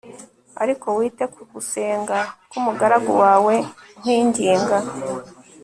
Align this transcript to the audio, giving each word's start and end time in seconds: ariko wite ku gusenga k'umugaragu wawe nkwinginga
ariko 0.63 0.87
wite 0.97 1.23
ku 1.33 1.41
gusenga 1.51 2.17
k'umugaragu 2.49 3.11
wawe 3.23 3.55
nkwinginga 3.99 4.77